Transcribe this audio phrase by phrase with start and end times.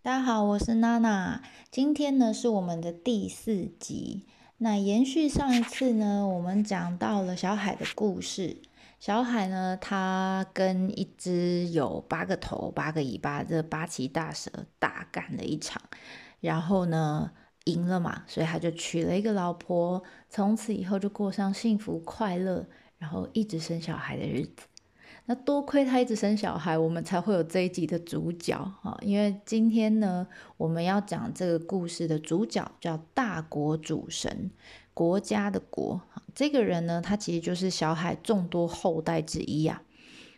[0.00, 1.42] 大家好，我是娜娜。
[1.72, 4.26] 今天呢是我们的第四集。
[4.58, 8.62] 那延续上一次呢，我们讲到了小海的故事。
[9.00, 15.82] 小海呢，他跟一只有八个头、八个尾巴的八岐大蛇大干了一场，
[16.40, 17.32] 然后呢
[17.64, 22.64] 赢了嘛，所以他就娶了一个老婆，从此以后就过上幸福快乐，
[22.98, 24.67] 然后一直生小孩的日子。
[25.30, 28.96] 那多亏他一直生小孩，我们才会有这一集的主角啊！
[29.02, 34.50] 因为今天呢，我们要讲这个故事的主角叫大国主神，
[34.94, 36.00] 国家的国。
[36.34, 39.82] 这个人呢，他其实就是小海众多后代之一啊。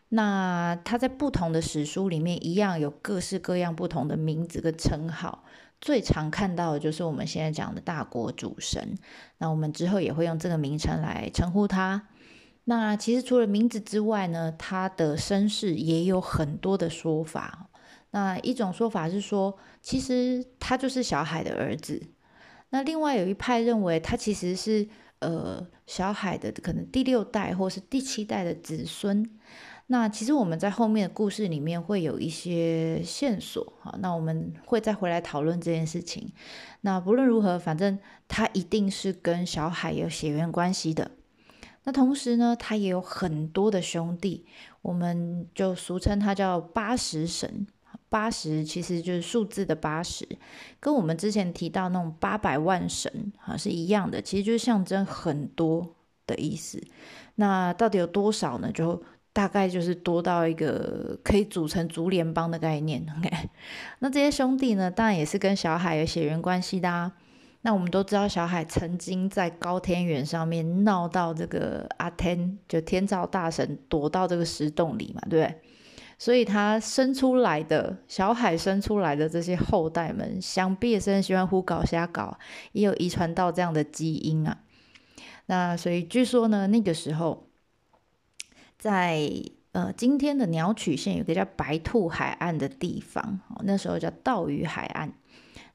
[0.09, 5.45] 那他在不同的史书里面，一样有各式各样不同的名字跟称号。
[5.81, 8.99] 最常看到的就是我们现在讲的大国主神。
[9.39, 12.09] 那我们之后也会用这个名称来称呼他。
[12.71, 17.69] 那其实除了名字之外呢，他的身世也有很多的说法。
[18.13, 22.01] 那一种说法是说，其实他就是小海的儿子。
[22.69, 24.87] 那另外有一派认为，他其实是
[25.19, 29.29] 呃小海的可能第六代或是第七代的子孙。
[29.89, 36.33] 那其实我们在后面的故事里面会有一些线索哈，那我们会再回来讨论这件事情。
[36.83, 41.11] 那不论如何，反正他一定是跟小海有血缘关系的。
[41.85, 44.45] 那同时呢，他也有很多的兄弟，
[44.83, 47.67] 我们就俗称他叫八十神。
[48.09, 50.29] 八十其实就是数字的八十，
[50.81, 55.95] 跟我们之前提到那种八百万神啊是一样的，其实就是象征很多
[56.27, 56.83] 的意思。
[57.37, 58.73] 那到底有多少呢？
[58.73, 59.01] 就
[59.33, 63.01] 大概就是多到一个可以组成族联邦的概念。
[63.17, 63.31] OK，
[64.01, 67.13] 那这些兄弟呢，当然也是跟小海有血缘关系的啊。
[67.63, 75.61] 那我们都知道，小海曾经在高天原上面闹到这个阿天，就天照大神躲到这个石洞里嘛，对不对？
[76.19, 82.39] 所以他生出来的小海生出来的这些后代们，想必也是很喜欢胡搞瞎搞，
[82.73, 84.59] 也有遗传到这样的基因啊。
[85.47, 87.47] 那所以据说呢，那个时候
[88.79, 89.31] 在
[89.73, 95.13] 呃今天的鸟取县有个叫白兔海岸的地方，那时候叫道鱼海岸。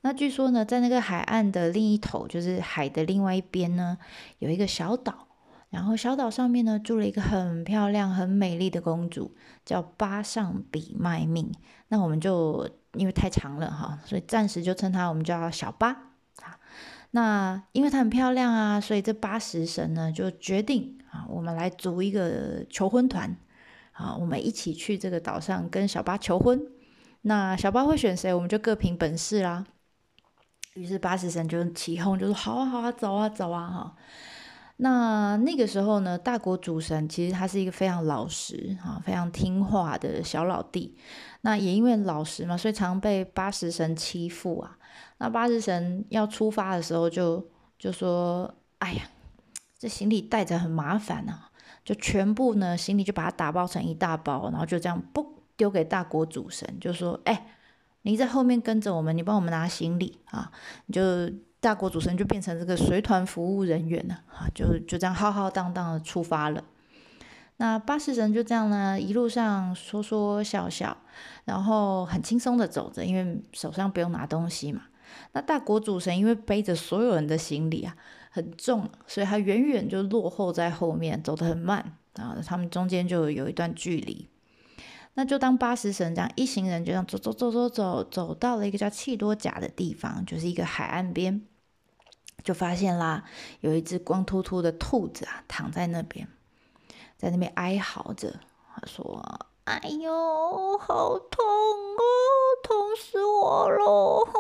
[0.06, 3.98] 那据说呢，在那个海岸的另一头，就是海的另外一边呢，
[4.38, 5.28] 有一个小岛。
[5.72, 9.36] 然后小岛上面呢，住了一个很漂亮、很美丽的公主，
[9.66, 11.52] 叫巴上比麦命。
[11.88, 16.60] 那我们就因为太长了哈，所以暂时就称她我们叫小巴啊。
[17.10, 23.36] 那因为她很漂亮啊，所以这八十神呢就决定啊，我们来组一个求婚团
[23.94, 26.62] 啊，我们一起去这个岛上跟小巴求婚。
[27.24, 29.66] 那小巴会选谁，我们就各凭本事啦。
[30.76, 33.96] 于是八十神就起哄，就说：“好啊，好啊，走啊，走啊！”哈，
[34.76, 40.98] 那那个时候呢，大国主神其实他是一个非常老实啊、非常听话的小老弟。
[41.42, 44.78] 那也因为老实嘛，所以常被八十神欺负啊。
[45.20, 47.50] 那八十神要出发的时候，就
[47.80, 49.04] 就说：“哎呀，
[49.80, 51.52] 这行李带着很麻烦啊！”
[51.86, 57.48] 就全部呢行李就把它打包成一大包，然后就这样不丢给大国主神，就说：“哎。”
[58.06, 60.52] 你在后面跟着我们，你帮我们拿行李啊！
[60.86, 61.02] 你就
[61.60, 64.46] 大国主神就变成这个随团服务人员了啊！
[64.54, 66.64] 就就这样浩浩荡荡的出发了。
[67.58, 70.96] 那八十神就这样呢，一路上说说笑笑，
[71.46, 74.84] 然后很轻松的走着，因为手上不用拿东西嘛。
[75.32, 77.96] 那大国主神因为背着所有人的行李啊，
[78.30, 82.38] 很重，所以他远远就落后在后面，走得很慢啊。
[82.46, 84.28] 他们中间就有一段距离。
[85.18, 91.42] 那就当八十神这样一行人就这样走走走走走走到了一个叫气多甲的地方，就是一个海岸边，
[92.44, 93.24] 就发现啦，
[93.62, 96.28] 有一只光秃秃的兔子啊躺在那边，
[97.18, 98.42] 在那边哀嚎着，
[98.76, 99.24] 他说
[99.64, 102.04] ：“哎呦，好痛哦，
[102.62, 104.34] 痛死我了，好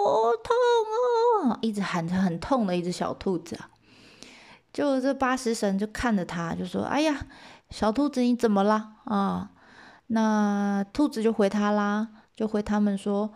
[0.44, 3.69] 痛哦！”一直喊着很痛的一只小兔子啊，
[4.74, 7.28] 就这八十神就看着他，就说：“哎呀，
[7.69, 9.52] 小兔子你怎么了啊？”
[10.07, 13.33] 那兔子就回他啦，就回他们说：“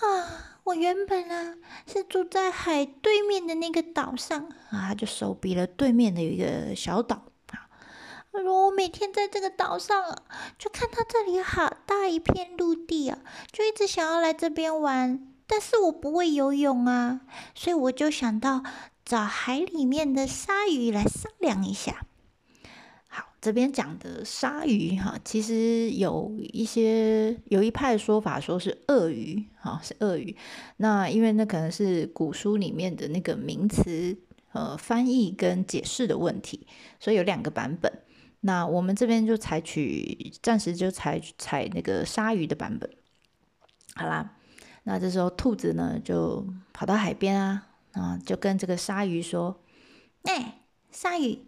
[0.00, 1.54] 啊，我原本啊
[1.86, 7.70] 是住在海对面的那个岛上啊，就手比了对面的一个小岛啊。
[8.32, 10.22] 他说我每天在这个岛上啊，
[10.58, 13.18] 就看到这里好大一片陆地啊，
[13.52, 17.20] 就一直想要来这边玩，但是我不会游泳啊，
[17.54, 18.64] 所以我就想到
[19.04, 22.06] 找海里面的鲨鱼来商量一下。”
[23.42, 30.36] 这边讲的鲨鱼哈，其实有一些有一派说法说是鳄鱼哈，是鳄鱼。
[30.76, 34.16] 那因为那可能是古书里面的那个名词
[34.52, 36.68] 呃翻译跟解释的问题，
[37.00, 37.92] 所以有两个版本。
[38.42, 42.88] 那我们这边就采取暂时就采采那个鲨鱼的版本。
[43.96, 44.36] 好啦，
[44.84, 49.60] 那这时候兔子呢就跑到海边啊，啊，就跟这个鲨鱼说
[50.22, 50.60] ：“哎，
[50.92, 51.40] 鲨鱼，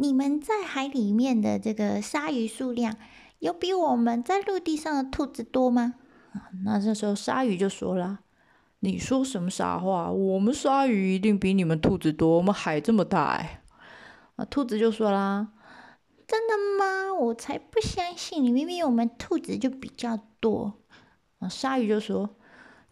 [0.00, 2.96] 你们在海里面的这个鲨鱼数量
[3.38, 5.94] 有比我们在陆地上的兔子多吗？”
[6.32, 8.20] 啊，那这时候鲨鱼就说了
[8.80, 10.10] ：“你说什么傻话？
[10.10, 13.62] 我们鲨鱼一定比你们兔子多，我们海这么大。”哎，
[14.36, 15.48] 啊，兔子就说啦
[16.26, 17.12] ：“真的吗？
[17.12, 18.42] 我才不相信！
[18.42, 20.80] 你明明我们兔子就比较多。”
[21.40, 22.36] 啊，鲨鱼就说。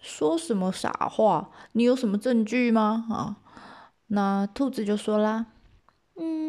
[0.00, 1.50] 说什么傻话？
[1.72, 3.04] 你有什么证据吗？
[3.10, 3.36] 啊，
[4.06, 5.46] 那兔子就说啦
[6.14, 6.47] ：“嗯，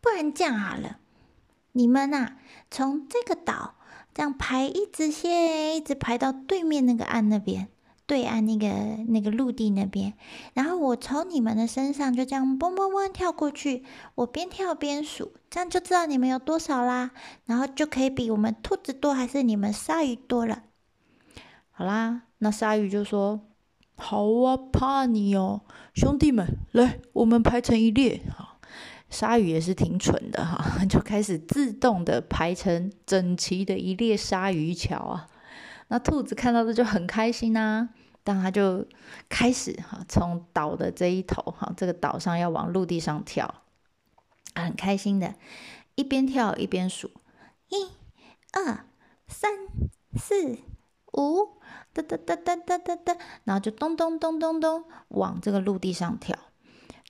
[0.00, 0.98] 不然这样好了，
[1.72, 2.36] 你们呐，
[2.70, 3.74] 从这个岛
[4.14, 7.68] 这样排一直线，一直排到对面那个岸那边，
[8.06, 8.68] 对岸那个
[9.08, 10.14] 那个陆地那边，
[10.54, 17.10] 然后我从你们的身上就这样蹦蹦蹦跳过去，我边跳边数，这样就知道你们有多少啦，
[17.46, 20.62] 然后就可以比我们兔子多还是你们鲨鱼多了。
[21.70, 23.42] 好啦。”那鲨鱼就说
[23.96, 25.60] ：“好啊，怕你哦，
[25.92, 28.22] 兄弟们，来，我们排成一列。”，
[29.10, 35.28] 鲨鱼也是挺蠢的哈， 就开始自动的排成整齐的一列鲨鱼桥啊。
[35.88, 37.88] 那兔子看到的就很开心呐，
[38.22, 38.86] 但它就
[39.28, 43.62] 开始哈，从岛的这一头哈，这个岛上要往陆地上跳，
[44.54, 45.34] 很开心的，
[45.96, 47.10] 一边跳一边数：
[47.68, 47.90] 一、
[48.52, 48.86] 二、
[49.26, 49.50] 三、
[50.16, 50.58] 四、
[51.12, 51.60] 五。
[51.92, 56.38] 哒哒哒哒哒哒哒，然后就咚咚咚咚咚往这个陆地上跳，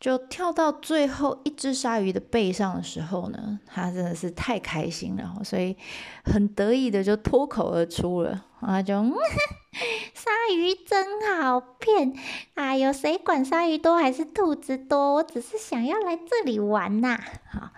[0.00, 5.76] 就跳到最后一只鲨鱼的背上的时候呢，他真的是太开心了，所以
[6.24, 8.94] 很得意的就脱口而出了，啊，就
[10.14, 11.06] 鲨鱼真
[11.36, 12.14] 好骗，
[12.54, 15.14] 哎呦，谁管鲨鱼多还是兔子多？
[15.14, 17.20] 我只是想要来这里玩呐。
[17.50, 17.68] 好，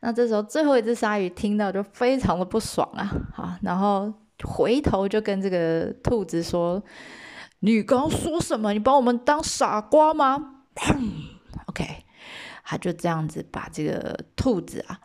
[0.00, 4.12] 那这时候最后一只鲨鱼听到就非常的不爽啊，好，然后。
[4.44, 6.80] 回头就跟这个兔子说
[7.58, 8.72] ：“你刚刚说什么？
[8.72, 10.62] 你把我们当傻瓜吗
[11.68, 12.04] ？”OK，
[12.64, 15.00] 他就这样子把这个兔子啊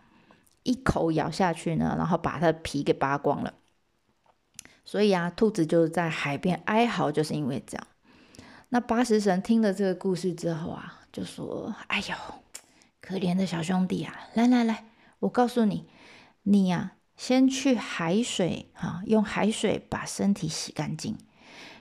[0.63, 3.54] 一口咬下去呢，然后把它的皮给扒光了。
[4.83, 7.88] 所以啊，兔子就在海边哀嚎，就是因为这样。
[8.69, 12.15] 那八十神听了这个故事之后啊，就说：“哎呦，
[13.00, 14.27] 可怜的小兄弟啊！
[14.33, 14.86] 来来来，
[15.19, 15.88] 我告诉你，
[16.44, 21.15] 你呀。”先去海水啊，用海水把身体洗干净，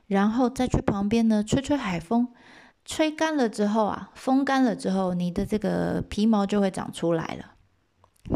[0.07, 2.35] 然后再去旁边呢吹吹海风，
[2.85, 7.53] 吹干了之后啊，风干了之后，你的这个皮毛就会长出来了。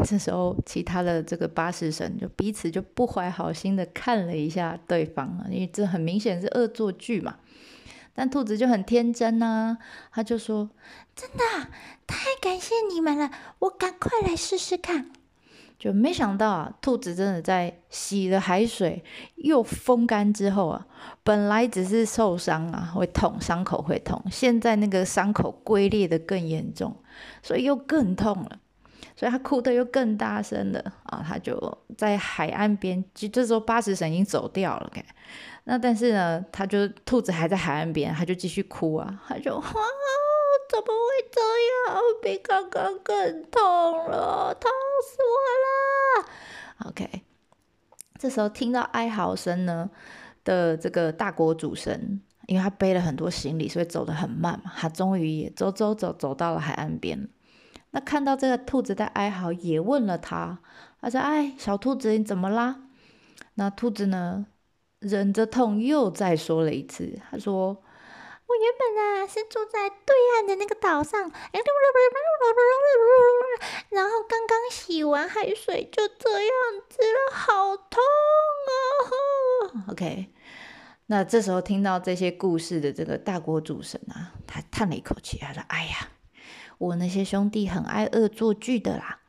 [0.03, 7.37] 这时候，其他的这个巴士神就彼此就不怀好心的看了一下对方，因为这很明显是恶作剧嘛。
[8.13, 9.77] 但兔子就很天真呐，
[10.11, 10.71] 他就说
[11.15, 11.69] ：“真的，
[12.07, 15.11] 太感谢你们了，我赶快来试试看。”
[15.79, 19.03] 就没想到啊，兔子真的在洗了海水
[19.35, 20.87] 又风干之后啊，
[21.23, 26.95] 本来只是受伤啊，会痛，伤口会痛，现在那个伤口龟裂的更严重，
[27.43, 28.59] 所以又更痛了，
[29.15, 31.23] 所以他哭的又更大声了啊！
[31.27, 34.91] 他就在海岸边，就这时候八十神已经走掉了，
[35.65, 39.73] 那但是呢，他就兔子还在海岸边，他就继续哭啊，他就啊。
[40.69, 41.41] 怎么会这
[41.91, 42.03] 样？
[42.21, 43.61] 比刚刚更痛
[44.09, 44.69] 了，痛
[45.05, 46.23] 死我
[46.83, 47.23] 了！OK，
[48.17, 49.89] 这时候听到哀嚎声呢
[50.43, 54.71] 的这个大国主神，因为他背了很多行李，所以走得很慢嘛。
[54.75, 57.29] 他终于也走走走走到了海岸边。
[57.91, 60.59] 那看到这个兔子在哀嚎，也问了他，
[60.99, 62.81] 他说：“哎，小兔子，你怎么啦？”
[63.55, 64.47] 那兔子呢，
[64.99, 67.81] 忍着痛又再说了一次，他说。
[68.59, 71.31] 原本啊是住在对岸的那个岛上，
[73.89, 76.51] 然后刚刚洗完海水就这样
[76.89, 78.01] 子了，好痛
[78.67, 80.27] 啊！OK，
[81.07, 86.09] 那这时候听到这些故事的这个大国主神啊，他叹了一口气，他说：“哎呀，
[86.77, 89.19] 我那些兄弟很爱恶作剧的啦，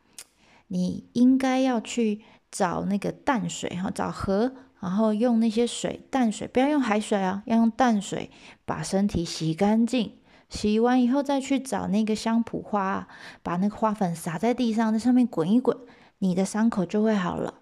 [0.69, 8.31] 你应该要去找那个淡水哈，找河。”然后用那些水，淡水，不要用海水啊，要用淡水
[8.69, 10.19] 把身体洗干净。
[10.51, 13.09] 洗完以后再去找那个香蒲花，
[13.43, 15.77] 把那个花粉撒在地上，在上面滚一滚，
[16.19, 17.55] 你的伤口就会好了。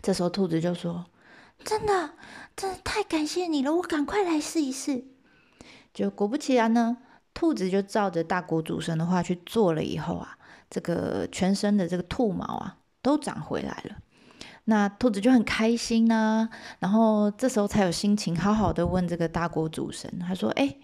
[0.00, 1.06] 这时候兔子就说
[1.64, 2.10] ：“真的，
[2.54, 5.04] 真的太感谢你了，我赶快来试一试。”
[5.92, 6.98] 就果不其然呢，
[7.34, 10.38] 兔子就照着大国主神的话去做了以后啊，
[10.70, 13.96] 这个全身的这个兔毛啊都长回来了。
[14.70, 16.46] 那兔子就很开心呐，
[16.78, 20.76] 然后这时候才有心情好好的问这个大国主神，他说：“哎，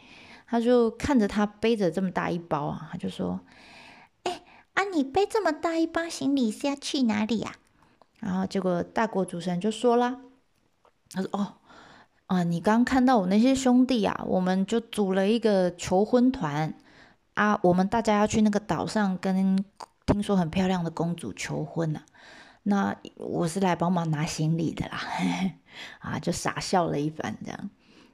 [0.47, 3.39] 他就看着他背着这么大一包啊，他就说：，
[4.23, 4.41] 哎，
[4.73, 7.53] 啊，你背这么大一包行李是要去哪里呀？”
[8.21, 10.19] 然后结果大国主神就说啦
[11.13, 11.55] ：“他说：，哦，
[12.29, 16.73] 啊，你刚看到我那些兄弟啊，我们就组了一个求婚团
[17.35, 19.63] 啊，我们大家要去那个岛上跟
[20.07, 22.01] 听说很漂亮的公主求婚呢。
[22.67, 25.01] 那我是来帮忙拿行李的啦，
[26.01, 27.71] 啊，就傻笑了一番这样。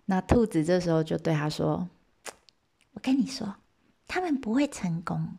[0.06, 1.88] 那兔子这时候就对他说
[2.94, 3.54] ：“我跟你说，
[4.08, 5.38] 他们不会成功，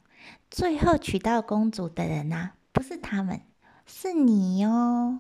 [0.50, 3.42] 最后娶到公主的人呐，不是他们，
[3.86, 5.20] 是你哟。”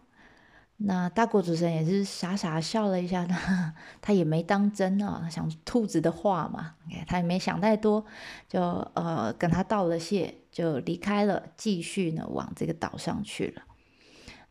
[0.83, 8.05] 那大国主神也是傻傻笑了一下，他他也没当真啊，想兔子的话嘛，他也没想太多，
[8.47, 8.61] 就
[8.95, 13.61] 呃跟他道了谢，就离开了，继续呢往这个岛上去了。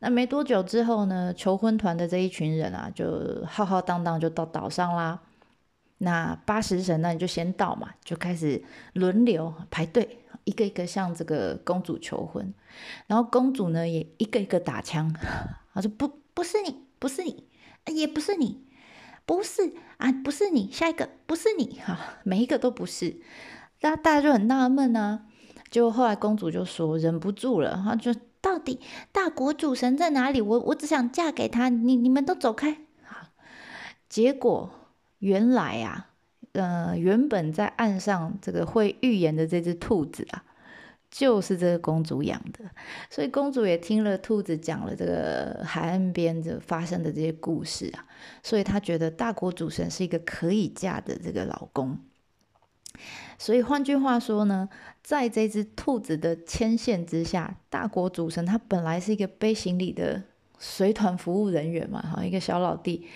[0.00, 5.20] 那没多久之后呢，求婚团的这一群人啊，就浩浩荡荡就到岛上啦。
[5.98, 8.62] 那八十神那你，就先到嘛，就开始
[8.94, 12.52] 轮流排队，一个一个向这个公主求婚。
[13.06, 15.14] 然后公主呢，也一个一个打枪，
[15.72, 16.20] 她说不。
[16.32, 17.44] 不是你，不是你，
[17.92, 18.64] 也不是你，
[19.26, 23.20] 不是啊，不是你，下一个不是你，哈，每一个都不是，
[23.82, 25.26] 那大家就很纳闷啊。
[25.70, 28.80] 就后来公主就说忍不住了，她就到底
[29.12, 30.40] 大国主神在哪里？
[30.40, 32.78] 我我只想嫁给他，你你们都走开。
[34.08, 34.70] 结果
[35.18, 36.10] 原来啊，
[36.52, 40.44] 呃，原本在岸上这个会预言的这只兔子啊。
[41.12, 42.64] 就是这个公主养的，
[43.10, 48.06] 所以公主也听了兔子讲了这个海岸边的发生的这些故事啊，
[48.44, 51.98] 所以她觉得大国主神是一个可以嫁的这个老公。
[53.38, 54.68] 所以换句话说呢，
[55.02, 60.22] 在这只兔子的牵线之下，大国主神他本来是一个背行李的
[60.58, 63.06] 随团服务人员嘛，哈，一个小老弟，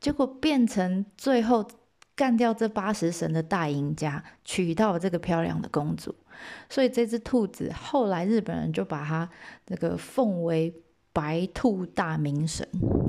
[0.00, 1.66] 结果变成最后
[2.14, 6.14] 干掉这八十神的大赢家，娶到了这个漂亮的公主。
[6.68, 9.28] 所以这只兔子后来日本人就把它
[9.66, 10.74] 这个奉为
[11.12, 12.66] 白兔大明神，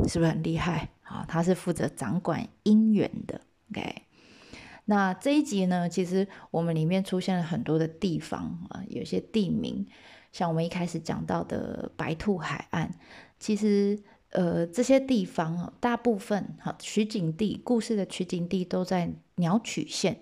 [0.07, 1.25] 是不是很厉害啊？
[1.27, 3.39] 他是负责掌管姻缘的。
[3.71, 4.01] OK，
[4.91, 9.87] 那这一集呢，其实我们里面出现了很多的地方啊，有些地名，
[10.33, 12.91] 像我们一开始讲到的白兔海岸，
[13.39, 13.97] 其实
[14.31, 20.19] 呃这些地方大部分哈取景地故事的取景地都在鸟取县，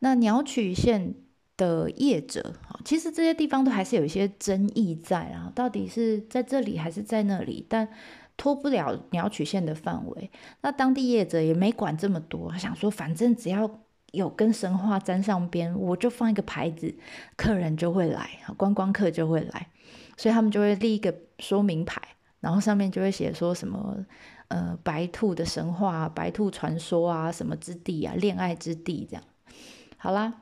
[0.00, 1.14] 那鸟取县。
[1.54, 7.64] 的业者，其实这些地方都还是有一些争议在啊，到底是在这里还是在那里？
[7.68, 7.86] 但
[8.38, 10.30] 脱不了鸟取县的范围。
[10.62, 13.68] 那当地业者也没管这么多，想说反正只要
[14.12, 16.94] 有跟神话沾上边，我就放一个牌子，
[17.36, 19.66] 客人就会来，观光客就会来，
[20.16, 22.00] 所以他们就会立一个说明牌，
[22.38, 23.96] 然后上面就会写说什么
[24.48, 29.24] 呃白兔的神话、白兔传说啊，什么之地啊，恋爱之地这样。
[29.96, 30.34] 好啦。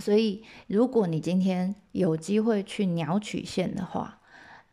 [0.00, 4.20] 所以，如果你今天有机会去鸟取县的话，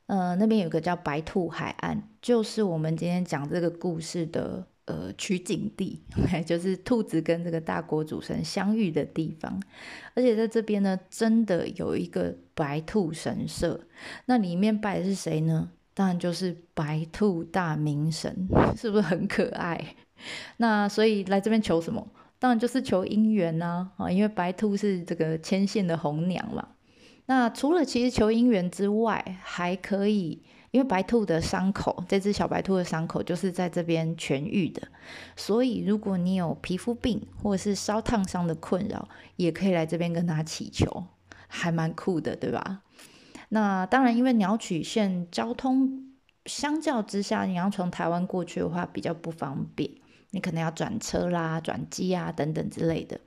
[0.05, 6.01] 呃，那边有个叫白兔海岸，就是我们今天讲这个故事的呃取景地，
[6.45, 9.61] 就是兔子跟这个大国主神相遇的地方。
[10.13, 13.79] 而且在这边呢，真的有一个白兔神社，
[14.25, 15.71] 那里面拜的是谁呢？
[15.93, 19.95] 当然就是白兔大明神， 是不是很可爱？
[20.57, 22.05] 那所以来这边求什么？
[22.37, 26.67] 当然就是求姻缘呐，啊，因为白兔是这个牵线的红娘嘛。
[27.27, 30.43] 那除了其实求姻缘之外，还可以，
[30.75, 34.81] 因为白兔的伤口，这只小白兔的伤口就是在这边痊愈的。
[35.37, 41.05] 所以如果你有皮肤病或者是烧烫伤的困扰，也可以来这边跟他祈求，
[41.47, 42.81] 还蛮酷的，对吧？
[43.47, 46.11] 那当然，因为鸟取县交通
[46.45, 49.89] 相较之下，你要从台湾过去的话比较不方便。
[50.31, 53.17] 你可能要转车啦、转机啊等等之类的，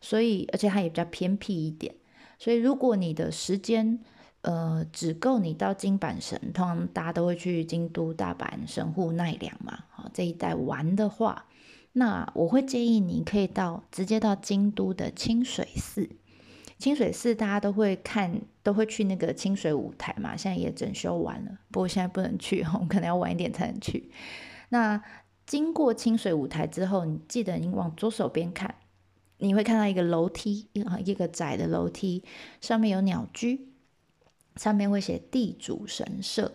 [0.00, 1.94] 所以而且它也比较偏僻一点，
[2.38, 4.00] 所以如果你的时间
[4.44, 11.46] 呃只够你到金板神，通常大家都会去京都、大阪、神户、奈良嘛，好这一带玩的话，
[11.92, 16.08] 那我会建议你可以到直接到京都的清水寺。
[16.76, 24.10] 清水寺大家都会看，都会去那个清水舞台嘛，现在也整修完了，不过现在不能去， 我们可能要晚一点才能去。
[24.70, 25.00] 那
[25.46, 28.74] 经过清水舞台之后，你记得你往左手边看，
[29.38, 32.24] 你会看到一个楼梯，一一个窄的楼梯，
[32.60, 33.68] 上面有鸟居，
[34.56, 36.52] 上面会写地主神社。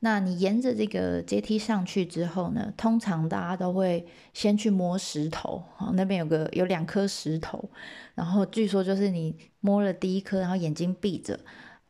[0.00, 7.68] 那你沿着这个阶梯上去之后呢，通常大家都会先去摸石头，啊，那边有个有两颗石头，
[8.14, 11.38] 然后据说就是你摸了第一颗，然后眼睛闭着。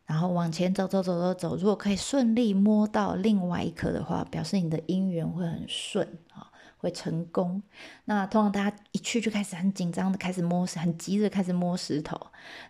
[0.07, 6.49] 然后往前走走走走走，如果可以顺利摸到另外一颗的话，表示你的姻缘会很顺啊，
[6.79, 7.63] 会成功。
[8.07, 12.19] 那通常大家一去就开始很紧张的开始摸，很急着开始摸石头。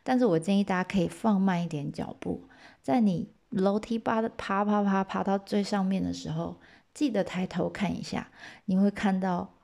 [0.02, 2.42] 但是我建议大家可以放慢一点脚步，
[2.88, 6.58] 在你楼梯爬爬爬爬爬到最上面的时候，
[6.94, 8.30] 记得抬头看一下，
[8.64, 9.58] 你会看到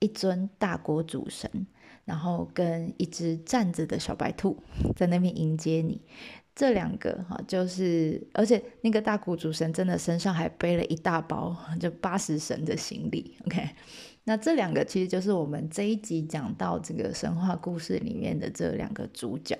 [0.00, 1.48] 一尊大国主神，
[2.04, 4.60] 然后跟一只站着的小白兔
[4.96, 6.02] 在那边迎接你。
[6.52, 13.36] 这两个哈，就是而且那个大国主神真的身上还背了一大包，就八十神的行李。
[13.46, 13.68] OK，
[14.24, 19.56] 那这两个其实就是我们这一集讲到这个神话故事里面的这两个主角。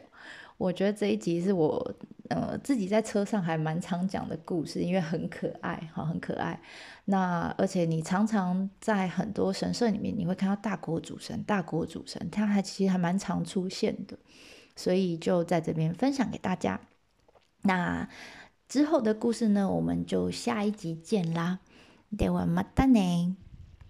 [0.58, 1.96] 我觉得这一集是我
[2.30, 6.60] 呃自己在车上还蛮常讲的故事，因为很可爱，哈，很可爱。
[7.06, 14.18] 那而且你常常在很多神社里面，你会看到大国主神、大国主神，它还其实还蛮常出现的，
[14.76, 16.80] 所以就在这边分享给大家。
[17.62, 18.08] 那
[18.68, 21.60] 之后的故事呢，我们就下一集见啦，
[22.16, 23.36] ではまたね。